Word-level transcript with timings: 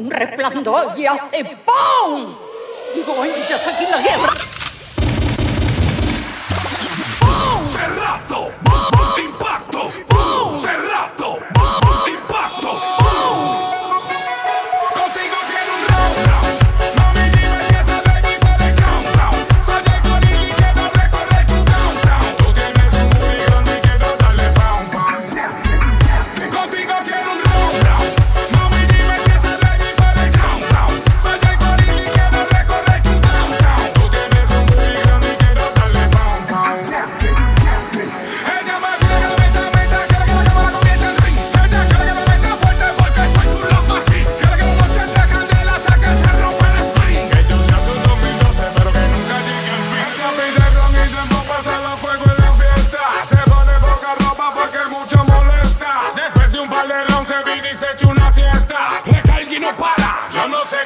un 0.00 0.10
resplandor 0.10 0.92
y 0.96 1.06
hace 1.06 1.44
¡pum! 1.64 2.34
Digo, 2.94 3.22
¡ay, 3.22 3.32
ya 3.48 3.56
está 3.56 3.70
aquí 3.70 3.84
la 3.90 3.98
guerra! 3.98 4.59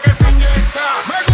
que 0.05 0.13
se 0.13 0.29
inyecta. 0.31 1.34